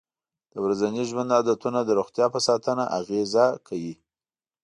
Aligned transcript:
د 0.51 0.53
ورځني 0.63 1.03
ژوند 1.09 1.29
عادتونه 1.37 1.79
د 1.83 1.89
روغتیا 1.99 2.25
په 2.33 2.39
ساتنه 2.47 2.83
اغېزه 2.99 3.45
کوي. 3.67 3.93